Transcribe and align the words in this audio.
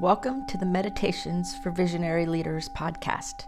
Welcome 0.00 0.46
to 0.46 0.56
the 0.56 0.64
Meditations 0.64 1.54
for 1.54 1.70
Visionary 1.70 2.24
Leaders 2.24 2.70
podcast. 2.70 3.44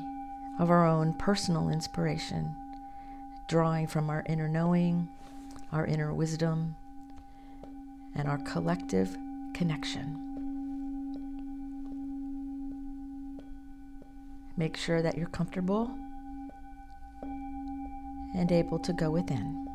of 0.60 0.70
our 0.70 0.86
own 0.86 1.14
personal 1.14 1.70
inspiration, 1.70 2.56
drawing 3.48 3.88
from 3.88 4.10
our 4.10 4.24
inner 4.28 4.48
knowing, 4.48 5.08
our 5.72 5.86
inner 5.86 6.14
wisdom, 6.14 6.76
and 8.16 8.28
our 8.28 8.38
collective 8.40 9.18
connection. 9.54 10.26
Make 14.58 14.76
sure 14.76 15.02
that 15.02 15.18
you're 15.18 15.28
comfortable 15.28 15.90
and 18.36 18.52
able 18.52 18.78
to 18.80 18.94
go 18.94 19.10
within. 19.10 19.66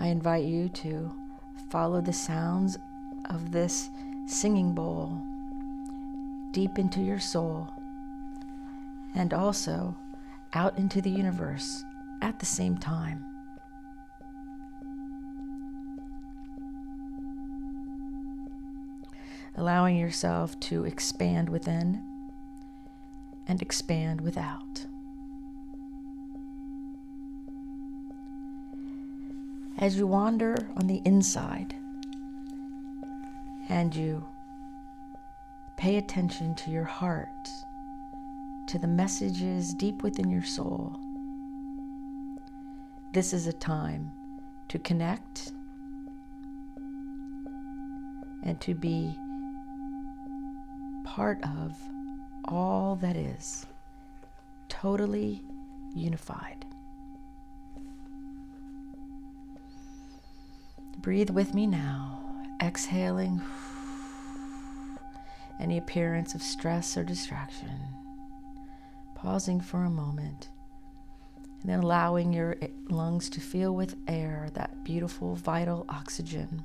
I 0.00 0.06
invite 0.06 0.44
you 0.44 0.68
to 0.68 1.12
follow 1.70 2.00
the 2.00 2.12
sounds 2.12 2.78
of 3.26 3.52
this 3.52 3.90
singing 4.26 4.72
bowl 4.72 5.22
deep 6.52 6.78
into 6.78 7.00
your 7.00 7.18
soul 7.18 7.68
and 9.14 9.32
also 9.34 9.96
out 10.54 10.76
into 10.78 11.00
the 11.00 11.10
universe 11.10 11.84
at 12.20 12.38
the 12.38 12.46
same 12.46 12.76
time. 12.76 13.24
Allowing 19.56 19.96
yourself 19.96 20.58
to 20.60 20.84
expand 20.84 21.48
within 21.48 22.02
and 23.46 23.60
expand 23.60 24.20
without. 24.20 24.86
As 29.78 29.96
you 29.96 30.06
wander 30.06 30.54
on 30.76 30.86
the 30.86 31.02
inside, 31.04 31.74
and 33.72 33.96
you 33.96 34.22
pay 35.78 35.96
attention 35.96 36.54
to 36.54 36.70
your 36.70 36.84
heart, 36.84 37.48
to 38.66 38.78
the 38.78 38.86
messages 38.86 39.72
deep 39.72 40.02
within 40.02 40.30
your 40.30 40.42
soul. 40.42 41.00
This 43.14 43.32
is 43.32 43.46
a 43.46 43.52
time 43.54 44.12
to 44.68 44.78
connect 44.78 45.52
and 48.44 48.60
to 48.60 48.74
be 48.74 49.16
part 51.04 51.42
of 51.42 51.74
all 52.44 52.96
that 52.96 53.16
is, 53.16 53.64
totally 54.68 55.42
unified. 55.94 56.66
Breathe 60.98 61.30
with 61.30 61.54
me 61.54 61.66
now 61.66 62.11
exhaling 62.62 63.42
any 65.60 65.78
appearance 65.78 66.34
of 66.34 66.42
stress 66.42 66.96
or 66.96 67.02
distraction, 67.04 67.70
pausing 69.16 69.60
for 69.60 69.84
a 69.84 69.90
moment, 69.90 70.48
and 71.60 71.70
then 71.70 71.80
allowing 71.80 72.32
your 72.32 72.56
lungs 72.88 73.28
to 73.30 73.40
fill 73.40 73.74
with 73.74 73.96
air, 74.06 74.48
that 74.54 74.84
beautiful, 74.84 75.34
vital 75.34 75.84
oxygen, 75.88 76.62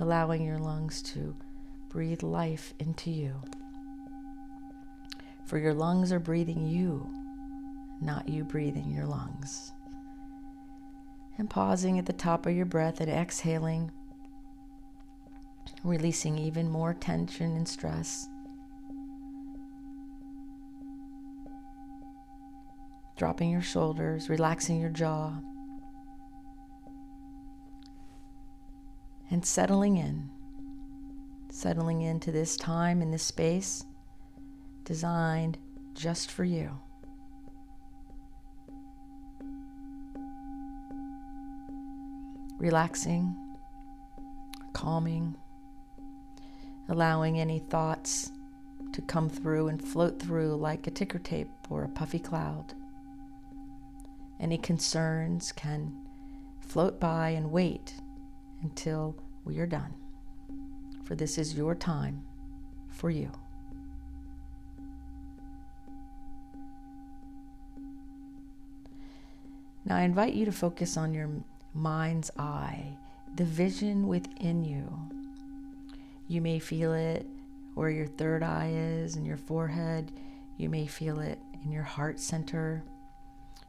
allowing 0.00 0.44
your 0.44 0.58
lungs 0.58 1.00
to 1.02 1.34
breathe 1.88 2.22
life 2.22 2.74
into 2.80 3.10
you. 3.10 3.34
For 5.44 5.58
your 5.58 5.74
lungs 5.74 6.10
are 6.10 6.20
breathing 6.20 6.66
you, 6.66 7.08
not 8.00 8.28
you 8.28 8.44
breathing 8.44 8.90
your 8.90 9.06
lungs. 9.06 9.72
And 11.36 11.50
pausing 11.50 11.98
at 11.98 12.06
the 12.06 12.12
top 12.12 12.46
of 12.46 12.54
your 12.54 12.66
breath 12.66 13.00
and 13.00 13.10
exhaling 13.10 13.90
releasing 15.82 16.38
even 16.38 16.68
more 16.68 16.94
tension 16.94 17.56
and 17.56 17.68
stress. 17.68 18.28
Dropping 23.16 23.50
your 23.50 23.62
shoulders, 23.62 24.28
relaxing 24.28 24.80
your 24.80 24.90
jaw, 24.90 25.32
and 29.30 29.44
settling 29.44 29.96
in. 29.96 30.30
Settling 31.50 32.02
into 32.02 32.32
this 32.32 32.56
time 32.56 33.00
and 33.00 33.12
this 33.14 33.22
space 33.22 33.84
designed 34.84 35.58
just 35.94 36.30
for 36.30 36.44
you. 36.44 36.70
Relaxing, 42.58 43.36
calming 44.72 45.36
allowing 46.88 47.38
any 47.38 47.58
thoughts 47.58 48.30
to 48.92 49.02
come 49.02 49.28
through 49.28 49.68
and 49.68 49.82
float 49.82 50.20
through 50.20 50.54
like 50.56 50.86
a 50.86 50.90
ticker 50.90 51.18
tape 51.18 51.50
or 51.70 51.84
a 51.84 51.88
puffy 51.88 52.18
cloud. 52.18 52.74
Any 54.40 54.58
concerns 54.58 55.52
can 55.52 55.92
float 56.60 57.00
by 57.00 57.30
and 57.30 57.50
wait 57.50 57.94
until 58.62 59.16
we 59.44 59.58
are 59.58 59.66
done. 59.66 59.94
For 61.04 61.14
this 61.14 61.38
is 61.38 61.54
your 61.54 61.74
time 61.74 62.22
for 62.88 63.10
you. 63.10 63.30
Now, 69.86 69.96
I 69.96 70.02
invite 70.02 70.32
you 70.32 70.46
to 70.46 70.52
focus 70.52 70.96
on 70.96 71.12
your 71.12 71.28
mind's 71.74 72.30
eye, 72.38 72.96
the 73.34 73.44
vision 73.44 74.06
within 74.06 74.64
you 74.64 75.23
you 76.26 76.40
may 76.40 76.58
feel 76.58 76.92
it 76.94 77.26
where 77.74 77.90
your 77.90 78.06
third 78.06 78.42
eye 78.42 78.72
is 78.72 79.16
in 79.16 79.24
your 79.24 79.36
forehead. 79.36 80.10
You 80.56 80.68
may 80.68 80.86
feel 80.86 81.20
it 81.20 81.38
in 81.62 81.70
your 81.70 81.82
heart 81.82 82.18
center. 82.18 82.82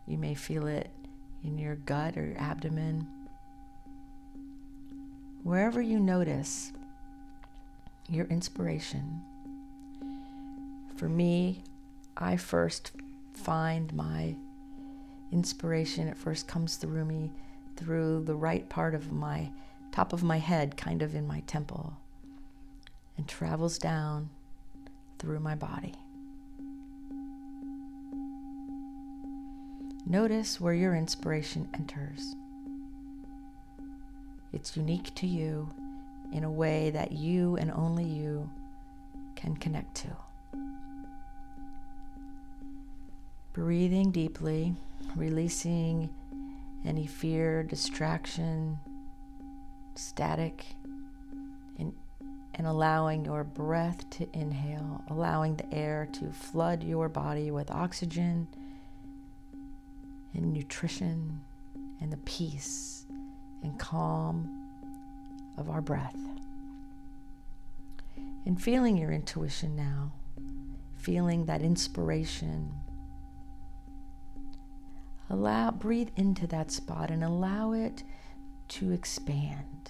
You 0.08 0.18
may 0.18 0.36
feel 0.36 0.68
it 0.68 0.90
in 1.44 1.58
your 1.58 1.76
gut 1.76 2.18
or 2.18 2.26
your 2.26 2.38
abdomen. 2.38 3.08
Wherever 5.44 5.82
you 5.82 6.00
notice 6.00 6.72
your 8.10 8.26
inspiration. 8.28 9.22
For 10.96 11.10
me, 11.10 11.64
I 12.16 12.38
first 12.38 12.92
find 13.34 13.94
my 13.94 14.36
inspiration. 15.32 16.08
It 16.08 16.16
first 16.16 16.48
comes 16.48 16.78
through 16.78 17.06
me 17.06 17.32
through 17.76 18.24
the 18.24 18.36
right 18.36 18.70
part 18.70 18.96
of 18.96 19.12
my 19.12 19.50
top 19.92 20.14
of 20.14 20.24
my 20.24 20.38
head, 20.38 20.78
kind 20.78 21.02
of 21.02 21.16
in 21.16 21.28
my 21.28 21.42
temple 21.42 21.98
and 23.18 23.28
travels 23.28 23.78
down 23.78 24.30
through 25.20 25.40
my 25.40 25.56
body. 25.56 25.94
Notice 30.08 30.62
where 30.62 30.74
your 30.74 30.96
inspiration 30.96 31.68
enters. 31.74 32.36
It's 34.54 34.78
unique 34.78 35.14
to 35.16 35.28
you 35.28 35.68
in 36.32 36.44
a 36.44 36.52
way 36.52 36.92
that 36.92 37.12
you 37.12 37.56
and 37.58 37.72
only 37.72 38.04
you 38.04 38.50
can 39.36 39.56
connect 39.56 39.96
to. 39.96 40.08
Breathing 43.54 44.12
deeply, 44.12 44.76
releasing 45.16 46.10
any 46.86 47.08
fear, 47.08 47.64
distraction, 47.64 48.78
static, 49.96 50.66
and 52.56 52.66
allowing 52.66 53.26
your 53.26 53.44
breath 53.44 54.10
to 54.12 54.28
inhale, 54.34 55.04
allowing 55.10 55.56
the 55.58 55.74
air 55.74 56.08
to 56.14 56.32
flood 56.32 56.84
your 56.84 57.10
body 57.10 57.52
with 57.52 57.70
oxygen 57.70 58.48
and 60.34 60.54
nutrition 60.54 61.42
and 62.00 62.12
the 62.12 62.18
peace 62.18 63.06
and 63.62 63.78
calm 63.78 64.70
of 65.58 65.70
our 65.70 65.82
breath. 65.82 66.16
And 68.46 68.62
feeling 68.62 68.96
your 68.96 69.12
intuition 69.12 69.76
now, 69.76 70.14
feeling 70.96 71.46
that 71.46 71.62
inspiration. 71.62 72.72
Allow, 75.30 75.72
breathe 75.72 76.10
into 76.16 76.48
that 76.48 76.72
spot 76.72 77.10
and 77.10 77.24
allow 77.24 77.74
it 77.74 78.04
to 78.70 78.92
expand. 78.92 79.90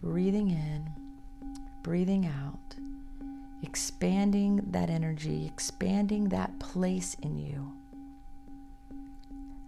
Breathing 0.00 0.50
in, 0.50 0.90
breathing 1.82 2.26
out, 2.26 2.76
expanding 3.62 4.62
that 4.70 4.90
energy, 4.90 5.46
expanding 5.46 6.28
that 6.28 6.58
place 6.58 7.14
in 7.22 7.36
you, 7.38 7.72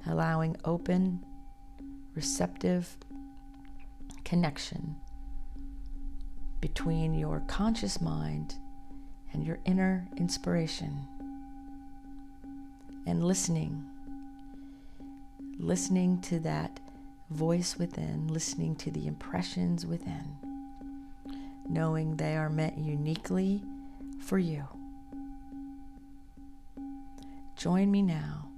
allowing 0.06 0.56
open, 0.64 1.24
receptive 2.14 2.96
connection 4.24 4.96
between 6.60 7.14
your 7.14 7.40
conscious 7.48 8.00
mind 8.00 8.54
and 9.32 9.44
your 9.44 9.58
inner 9.64 10.06
inspiration. 10.16 11.06
And 13.06 13.24
listening 13.24 13.84
listening 15.60 16.20
to 16.22 16.40
that 16.40 16.80
voice 17.30 17.76
within, 17.76 18.28
listening 18.28 18.74
to 18.76 18.90
the 18.90 19.06
impressions 19.06 19.86
within, 19.86 20.36
knowing 21.68 22.16
they 22.16 22.36
are 22.36 22.50
meant 22.50 22.76
uniquely 22.76 23.62
for 24.20 24.38
you. 24.38 24.66
Join 27.56 27.90
me 27.90 28.02
now 28.02 28.48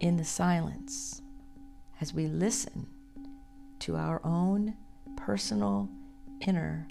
in 0.00 0.16
the 0.16 0.24
silence 0.24 1.22
as 2.00 2.12
we 2.12 2.26
listen 2.26 2.86
to 3.78 3.96
our 3.96 4.20
own 4.24 4.74
personal 5.16 5.88
inner 6.40 6.86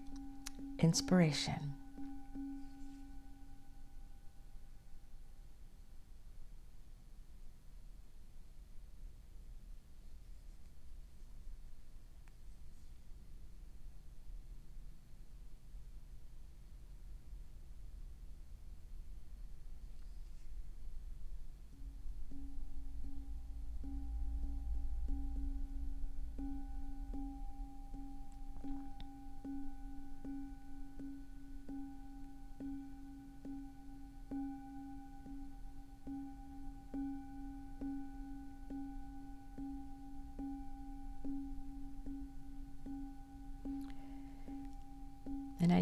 inspiration. 0.80 1.74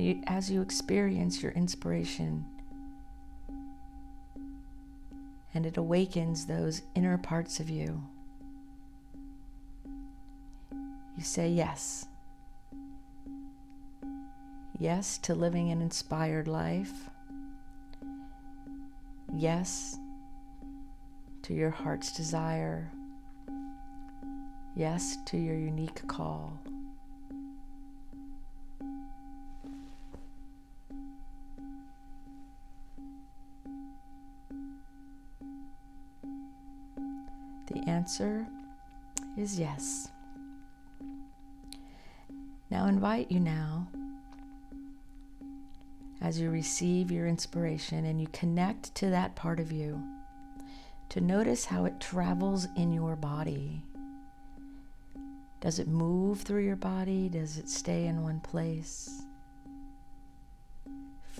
And 0.09 0.27
as 0.27 0.50
you 0.50 0.63
experience 0.63 1.44
your 1.44 1.51
inspiration, 1.51 2.44
and 5.53 5.67
it 5.67 5.77
awakens 5.77 6.47
those 6.47 6.81
inner 6.95 7.19
parts 7.19 7.59
of 7.59 7.69
you, 7.69 8.03
you 11.15 11.23
say 11.23 11.47
yes. 11.50 12.07
Yes 14.79 15.19
to 15.19 15.35
living 15.35 15.71
an 15.71 15.79
inspired 15.79 16.47
life. 16.47 17.09
Yes 19.31 19.95
to 21.44 21.53
your 21.53 21.69
heart's 21.69 22.12
desire. 22.12 22.89
Yes 24.75 25.17
to 25.25 25.38
your 25.38 25.55
unique 25.55 26.07
call. 26.07 26.57
Answer 38.09 38.44
is 39.38 39.59
yes. 39.59 40.09
Now 42.71 42.88
invite 42.88 43.29
you 43.29 43.39
now 43.39 43.88
as 46.19 46.39
you 46.39 46.50
receive 46.50 47.11
your 47.11 47.27
inspiration 47.27 48.06
and 48.06 48.19
you 48.19 48.25
connect 48.33 48.95
to 48.95 49.11
that 49.11 49.35
part 49.35 49.59
of 49.59 49.71
you 49.71 50.01
to 51.09 51.21
notice 51.21 51.65
how 51.65 51.86
it 51.86 52.00
travels 52.00 52.67
in 52.75 52.91
your 52.91 53.15
body. 53.15 53.84
Does 55.62 55.77
it 55.77 55.88
move 55.88 56.41
through 56.41 56.65
your 56.65 56.77
body? 56.77 57.29
Does 57.29 57.60
it 57.60 57.69
stay 57.69 58.07
in 58.07 58.24
one 58.24 58.39
place? 58.39 59.22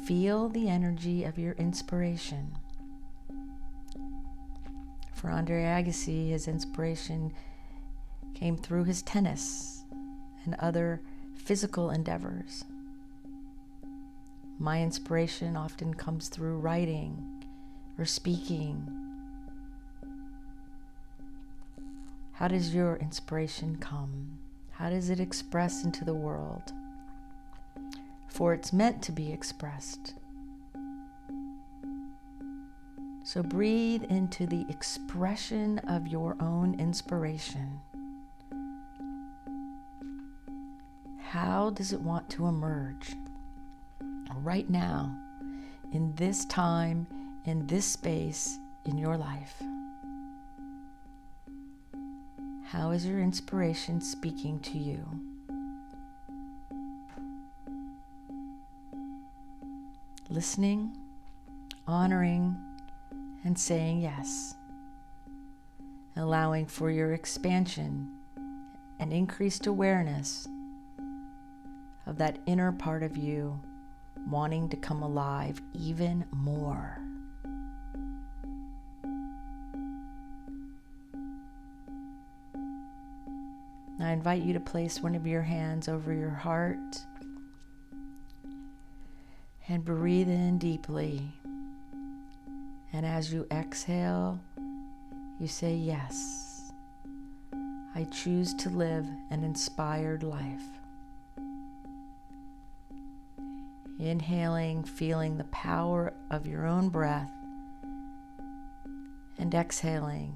Feel 0.06 0.50
the 0.50 0.70
energy 0.70 1.24
of 1.24 1.40
your 1.40 1.54
inspiration. 1.54 2.59
For 5.20 5.30
Andre 5.30 5.64
Agassi, 5.64 6.30
his 6.30 6.48
inspiration 6.48 7.34
came 8.36 8.56
through 8.56 8.86
his 8.86 9.02
tennis 9.02 9.84
and 10.46 10.56
other 10.60 11.02
physical 11.36 11.90
endeavors. 11.90 12.64
My 14.60 14.82
inspiration 14.82 15.58
often 15.58 15.94
comes 15.94 16.30
through 16.30 16.60
writing 16.60 17.44
or 17.98 18.06
speaking. 18.06 18.88
How 22.32 22.48
does 22.48 22.74
your 22.74 22.96
inspiration 22.96 23.76
come? 23.76 24.38
How 24.72 24.90
does 24.90 25.10
it 25.10 25.20
express 25.20 25.84
into 25.84 26.06
the 26.06 26.14
world? 26.14 26.72
For 28.30 28.54
it's 28.54 28.72
meant 28.72 29.02
to 29.04 29.12
be 29.12 29.34
expressed. 29.34 30.14
So 33.32 33.44
breathe 33.44 34.06
into 34.06 34.48
the 34.48 34.66
expression 34.70 35.78
of 35.88 36.08
your 36.08 36.36
own 36.40 36.80
inspiration. 36.80 37.80
How 41.22 41.70
does 41.70 41.94
it 41.94 42.02
want 42.02 42.28
to 42.32 42.48
emerge? 42.48 43.14
Right 44.38 44.68
now, 44.68 45.16
in 45.92 46.16
this 46.16 46.44
time, 46.46 47.06
in 47.46 47.68
this 47.68 47.86
space 47.86 48.58
in 48.86 48.98
your 48.98 49.16
life. 49.16 49.62
How 52.64 52.90
is 52.90 53.06
your 53.06 53.20
inspiration 53.20 54.02
speaking 54.02 54.60
to 54.62 54.80
you? 54.80 55.06
Listening, 60.30 60.98
honoring, 61.88 62.58
and 63.44 63.58
saying 63.58 64.02
yes, 64.02 64.56
allowing 66.16 66.66
for 66.66 66.92
your 66.92 67.14
expansion 67.14 68.12
and 69.00 69.14
increased 69.14 69.68
awareness 69.68 70.48
of 72.06 72.18
that 72.18 72.40
inner 72.46 72.72
part 72.72 73.04
of 73.04 73.16
you 73.16 73.60
wanting 74.28 74.68
to 74.70 74.78
come 74.78 75.02
alive 75.02 75.62
even 75.74 76.26
more. 76.32 77.02
I 84.02 84.12
invite 84.12 84.44
you 84.44 84.54
to 84.54 84.60
place 84.60 85.02
one 85.02 85.14
of 85.14 85.28
your 85.28 85.42
hands 85.42 85.88
over 85.88 86.14
your 86.14 86.30
heart 86.30 86.78
and 89.68 89.86
breathe 89.86 90.30
in 90.30 90.58
deeply. 90.58 91.39
And 92.92 93.06
as 93.06 93.32
you 93.32 93.46
exhale, 93.52 94.40
you 95.40 95.48
say, 95.48 95.76
Yes, 95.76 96.72
I 97.96 98.06
choose 98.06 98.54
to 98.56 98.70
live 98.70 99.06
an 99.30 99.44
inspired 99.44 100.24
life. 100.24 100.64
Inhaling, 104.00 104.84
feeling 104.84 105.38
the 105.38 105.44
power 105.46 106.14
of 106.32 106.48
your 106.48 106.66
own 106.66 106.90
breath, 106.90 107.32
and 109.38 109.54
exhaling, 109.54 110.34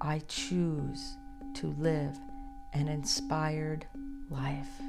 I 0.00 0.22
choose 0.28 1.16
to 1.54 1.68
live 1.78 2.18
an 2.72 2.88
inspired 2.88 3.86
life. 4.30 4.80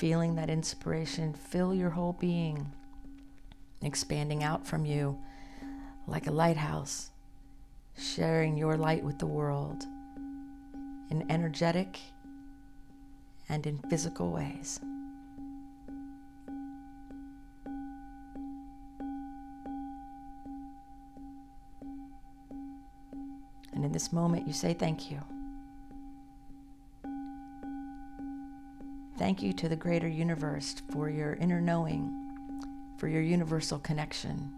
Feeling 0.00 0.36
that 0.36 0.48
inspiration 0.48 1.34
fill 1.34 1.74
your 1.74 1.90
whole 1.90 2.14
being, 2.14 2.72
expanding 3.82 4.42
out 4.42 4.66
from 4.66 4.86
you 4.86 5.18
like 6.06 6.26
a 6.26 6.30
lighthouse, 6.30 7.10
sharing 7.98 8.56
your 8.56 8.78
light 8.78 9.04
with 9.04 9.18
the 9.18 9.26
world 9.26 9.84
in 11.10 11.26
energetic 11.28 12.00
and 13.50 13.66
in 13.66 13.76
physical 13.90 14.30
ways. 14.30 14.80
And 23.74 23.84
in 23.84 23.92
this 23.92 24.14
moment, 24.14 24.46
you 24.46 24.54
say 24.54 24.72
thank 24.72 25.10
you. 25.10 25.20
Thank 29.20 29.42
you 29.42 29.52
to 29.52 29.68
the 29.68 29.76
greater 29.76 30.08
universe 30.08 30.76
for 30.94 31.10
your 31.10 31.34
inner 31.34 31.60
knowing, 31.60 32.10
for 32.96 33.06
your 33.06 33.20
universal 33.20 33.78
connection, 33.78 34.50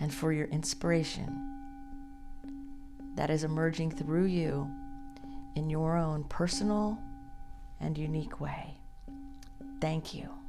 and 0.00 0.12
for 0.12 0.32
your 0.32 0.48
inspiration 0.48 1.48
that 3.14 3.30
is 3.30 3.44
emerging 3.44 3.92
through 3.92 4.24
you 4.24 4.68
in 5.54 5.70
your 5.70 5.96
own 5.96 6.24
personal 6.24 6.98
and 7.78 7.96
unique 7.96 8.40
way. 8.40 8.74
Thank 9.80 10.12
you. 10.12 10.41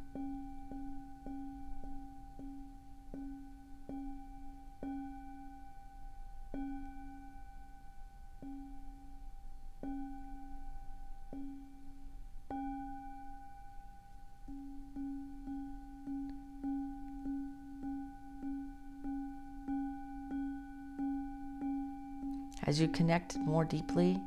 As 22.66 22.80
you 22.80 22.88
connect 22.88 23.38
more 23.38 23.66
deeply 23.66 24.22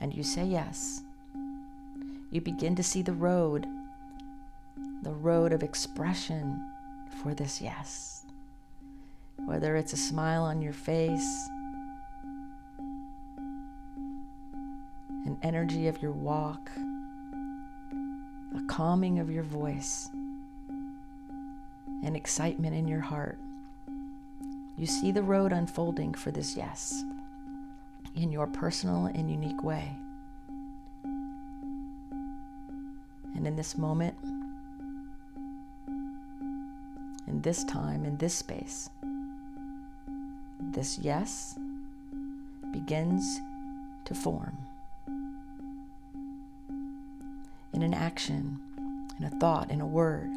and 0.00 0.14
you 0.14 0.22
say 0.22 0.44
yes, 0.44 1.02
you 2.30 2.42
begin 2.42 2.76
to 2.76 2.82
see 2.82 3.00
the 3.00 3.14
road, 3.14 3.66
the 5.02 5.12
road 5.12 5.54
of 5.54 5.62
expression 5.62 6.70
for 7.22 7.34
this 7.34 7.62
yes. 7.62 8.26
Whether 9.46 9.76
it's 9.76 9.94
a 9.94 9.96
smile 9.96 10.42
on 10.42 10.60
your 10.60 10.74
face, 10.74 11.48
an 15.24 15.38
energy 15.42 15.88
of 15.88 16.02
your 16.02 16.12
walk, 16.12 16.70
a 18.54 18.62
calming 18.68 19.18
of 19.20 19.30
your 19.30 19.42
voice, 19.42 20.10
an 22.02 22.14
excitement 22.14 22.74
in 22.74 22.86
your 22.86 23.00
heart. 23.00 23.38
You 24.82 24.88
see 24.88 25.12
the 25.12 25.22
road 25.22 25.52
unfolding 25.52 26.12
for 26.12 26.32
this 26.32 26.56
yes 26.56 27.04
in 28.16 28.32
your 28.32 28.48
personal 28.48 29.06
and 29.06 29.30
unique 29.30 29.62
way. 29.62 29.96
And 33.36 33.46
in 33.46 33.54
this 33.54 33.78
moment, 33.78 34.16
in 37.28 37.40
this 37.42 37.62
time, 37.62 38.04
in 38.04 38.16
this 38.16 38.34
space, 38.34 38.90
this 40.58 40.98
yes 40.98 41.56
begins 42.72 43.38
to 44.06 44.16
form 44.16 44.58
in 47.72 47.82
an 47.82 47.94
action, 47.94 48.58
in 49.16 49.26
a 49.26 49.30
thought, 49.38 49.70
in 49.70 49.80
a 49.80 49.86
word, 49.86 50.32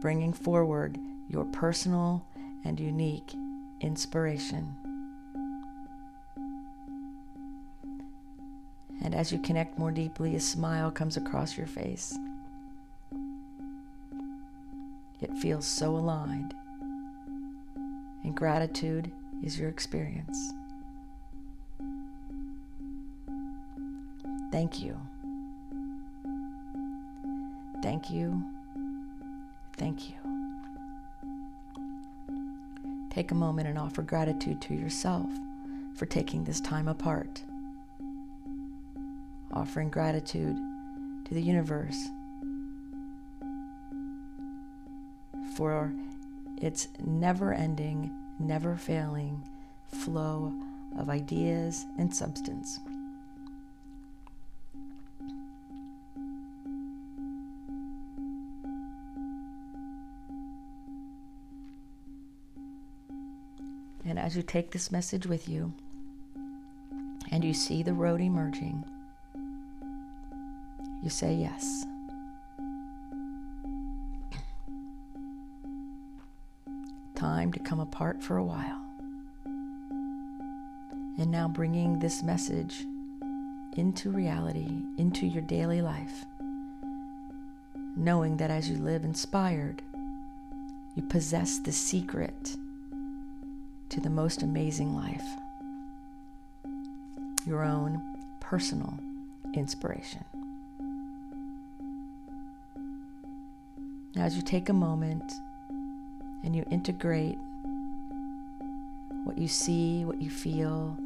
bringing 0.00 0.32
forward 0.32 0.98
your 1.28 1.44
personal 1.44 2.24
and 2.64 2.78
unique 2.78 3.34
inspiration. 3.80 4.74
And 9.02 9.14
as 9.14 9.32
you 9.32 9.38
connect 9.38 9.78
more 9.78 9.90
deeply, 9.90 10.34
a 10.34 10.40
smile 10.40 10.90
comes 10.90 11.16
across 11.16 11.56
your 11.56 11.66
face. 11.66 12.18
It 15.20 15.32
feels 15.38 15.66
so 15.66 15.96
aligned. 15.96 16.54
And 18.24 18.36
gratitude 18.36 19.10
is 19.42 19.58
your 19.58 19.68
experience. 19.68 20.52
Thank 24.50 24.82
you. 24.82 25.00
Thank 27.82 28.10
you. 28.10 28.42
Thank 29.76 30.10
you. 30.10 30.27
Take 33.18 33.32
a 33.32 33.34
moment 33.34 33.66
and 33.66 33.76
offer 33.76 34.02
gratitude 34.02 34.62
to 34.62 34.74
yourself 34.74 35.28
for 35.96 36.06
taking 36.06 36.44
this 36.44 36.60
time 36.60 36.86
apart 36.86 37.42
offering 39.52 39.90
gratitude 39.90 40.56
to 41.24 41.34
the 41.34 41.42
universe 41.42 42.10
for 45.56 45.92
its 46.58 46.86
never 47.04 47.52
ending, 47.52 48.16
never 48.38 48.76
failing 48.76 49.42
flow 49.88 50.54
of 50.96 51.10
ideas 51.10 51.86
and 51.98 52.14
substance. 52.14 52.78
And 64.08 64.18
as 64.18 64.34
you 64.34 64.42
take 64.42 64.70
this 64.70 64.90
message 64.90 65.26
with 65.26 65.50
you 65.50 65.70
and 67.30 67.44
you 67.44 67.52
see 67.52 67.82
the 67.82 67.92
road 67.92 68.22
emerging, 68.22 68.82
you 71.02 71.10
say 71.10 71.34
yes. 71.34 71.84
Time 77.14 77.52
to 77.52 77.58
come 77.58 77.80
apart 77.80 78.22
for 78.22 78.38
a 78.38 78.44
while. 78.44 78.80
And 81.18 81.30
now 81.30 81.46
bringing 81.46 81.98
this 81.98 82.22
message 82.22 82.86
into 83.76 84.10
reality, 84.10 84.70
into 84.96 85.26
your 85.26 85.42
daily 85.42 85.82
life, 85.82 86.24
knowing 87.94 88.38
that 88.38 88.50
as 88.50 88.70
you 88.70 88.78
live 88.78 89.04
inspired, 89.04 89.82
you 90.94 91.02
possess 91.02 91.58
the 91.58 91.72
secret 91.72 92.56
to 93.90 94.00
the 94.00 94.10
most 94.10 94.42
amazing 94.42 94.94
life 94.94 95.24
your 97.46 97.62
own 97.62 98.16
personal 98.40 98.92
inspiration. 99.54 100.24
Now, 104.14 104.24
as 104.24 104.36
you 104.36 104.42
take 104.42 104.68
a 104.68 104.72
moment 104.74 105.32
and 106.44 106.54
you 106.54 106.64
integrate 106.70 107.38
what 109.24 109.38
you 109.38 109.48
see, 109.48 110.04
what 110.04 110.20
you 110.20 110.28
feel, 110.28 110.96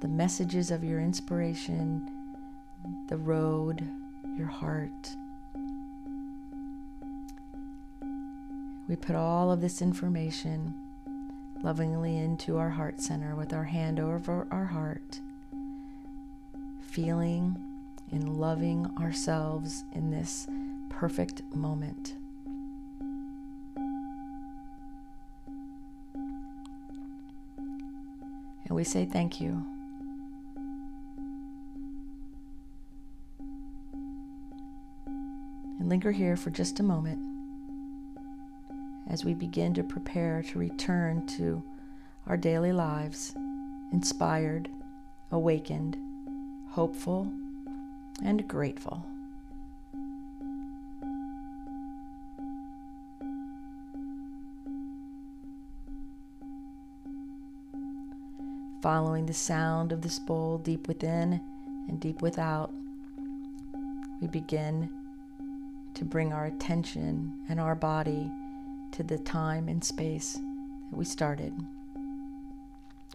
the 0.00 0.08
messages 0.08 0.70
of 0.70 0.82
your 0.82 1.00
inspiration, 1.00 2.08
the 3.08 3.16
road, 3.16 3.86
your 4.36 4.46
heart, 4.46 5.16
we 8.88 8.96
put 8.96 9.16
all 9.16 9.52
of 9.52 9.60
this 9.60 9.82
information 9.82 10.81
lovingly 11.62 12.16
into 12.16 12.58
our 12.58 12.70
heart 12.70 13.00
center 13.00 13.36
with 13.36 13.52
our 13.52 13.64
hand 13.64 14.00
over 14.00 14.46
our 14.50 14.64
heart, 14.64 15.20
feeling 16.80 17.56
and 18.10 18.36
loving 18.38 18.86
ourselves 19.00 19.84
in 19.92 20.10
this 20.10 20.46
perfect 20.90 21.42
moment. 21.54 22.14
And 28.66 28.76
we 28.76 28.84
say 28.84 29.04
thank 29.04 29.40
you. 29.40 29.64
And 35.78 35.88
linger 35.88 36.10
here 36.10 36.36
for 36.36 36.50
just 36.50 36.80
a 36.80 36.82
moment 36.82 37.31
as 39.12 39.26
we 39.26 39.34
begin 39.34 39.74
to 39.74 39.84
prepare 39.84 40.42
to 40.42 40.58
return 40.58 41.26
to 41.26 41.62
our 42.26 42.36
daily 42.36 42.72
lives 42.72 43.34
inspired, 43.92 44.70
awakened, 45.30 45.98
hopeful, 46.70 47.30
and 48.24 48.48
grateful. 48.48 49.04
Following 58.82 59.26
the 59.26 59.34
sound 59.34 59.92
of 59.92 60.00
this 60.00 60.18
bowl 60.18 60.56
deep 60.56 60.88
within 60.88 61.38
and 61.86 62.00
deep 62.00 62.22
without, 62.22 62.72
we 64.22 64.26
begin 64.26 64.88
to 65.92 66.04
bring 66.06 66.32
our 66.32 66.46
attention 66.46 67.44
and 67.50 67.60
our 67.60 67.74
body 67.74 68.30
to 68.92 69.02
the 69.02 69.18
time 69.18 69.68
and 69.68 69.82
space 69.82 70.34
that 70.34 70.96
we 70.96 71.04
started. 71.04 71.52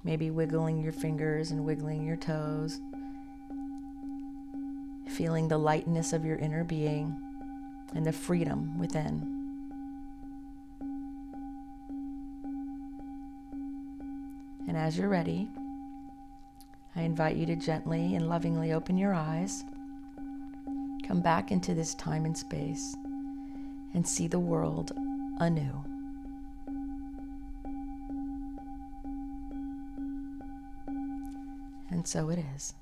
Maybe 0.04 0.32
wiggling 0.32 0.82
your 0.82 0.92
fingers 0.92 1.52
and 1.52 1.66
wiggling 1.66 2.06
your 2.06 2.18
toes, 2.18 2.80
feeling 5.08 5.48
the 5.48 5.58
lightness 5.58 6.14
of 6.14 6.26
your 6.26 6.38
inner 6.38 6.64
being 6.64 7.16
and 7.94 8.06
the 8.06 8.12
freedom 8.12 8.78
within. 8.80 9.34
And 14.68 14.78
as 14.78 14.98
you're 14.98 15.10
ready, 15.10 15.48
I 16.96 17.02
invite 17.02 17.36
you 17.36 17.46
to 17.46 17.56
gently 17.56 18.16
and 18.16 18.28
lovingly 18.28 18.74
open 18.74 18.98
your 18.98 19.14
eyes. 19.14 19.64
Come 21.06 21.22
back 21.22 21.52
into 21.52 21.74
this 21.74 21.94
time 21.96 22.26
and 22.26 22.38
space 22.38 22.96
and 23.94 24.06
see 24.06 24.28
the 24.28 24.40
world 24.40 24.92
anew. 25.40 25.84
And 31.90 32.08
so 32.08 32.30
it 32.30 32.40
is. 32.56 32.76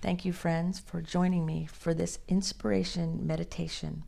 Thank 0.00 0.24
you, 0.24 0.32
friends, 0.32 0.78
for 0.78 1.02
joining 1.02 1.44
me 1.44 1.68
for 1.70 1.92
this 1.92 2.20
inspiration 2.28 3.26
meditation. 3.26 4.04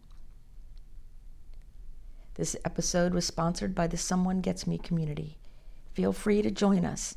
This 2.34 2.56
episode 2.64 3.12
was 3.12 3.26
sponsored 3.26 3.74
by 3.74 3.88
the 3.88 3.98
Someone 3.98 4.40
Gets 4.40 4.66
Me 4.66 4.78
community. 4.78 5.36
Feel 5.92 6.14
free 6.14 6.40
to 6.40 6.50
join 6.50 6.86
us 6.86 7.16